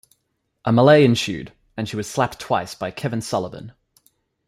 [0.65, 3.71] A melee ensued and she was slapped twice by Kevin Sullivan.